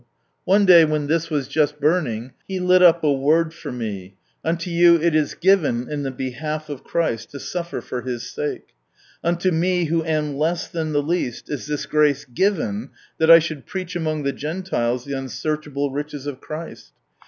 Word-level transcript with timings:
One 0.45 0.65
day 0.65 0.83
when 0.83 1.05
this 1.05 1.29
was 1.29 1.47
just 1.47 1.79
burning, 1.79 2.33
He 2.47 2.59
lit 2.59 2.81
up 2.81 3.03
a 3.03 3.07
28 3.07 3.11
From 3.11 3.11
Sunrise 3.11 3.21
Land 3.21 3.23
Word 3.45 3.53
for 3.53 3.71
me, 3.71 4.15
—"Unto 4.49 4.69
you 4.71 4.95
it 4.99 5.13
is 5.13 5.35
given 5.35 5.87
in 5.91 6.01
the 6.01 6.09
behalf 6.09 6.69
of 6.69 6.83
Christ 6.83 7.29
to 7.29 7.39
suffer 7.39 7.81
for 7.81 8.01
His 8.01 8.27
sake." 8.27 8.69
Unto 9.23 9.51
me, 9.51 9.85
who 9.85 10.03
am 10.03 10.37
less 10.37 10.67
than 10.67 10.93
the 10.93 11.03
least, 11.03 11.51
is 11.51 11.67
this 11.67 11.85
grace 11.85 12.25
given 12.25 12.89
that 13.19 13.29
I 13.29 13.37
should 13.37 13.67
preach 13.67 13.95
among 13.95 14.23
the 14.23 14.33
Gentiles 14.33 15.05
the 15.05 15.13
unsearchable 15.13 15.91
riches 15.91 16.25
of 16.25 16.41
Christ." 16.41 16.93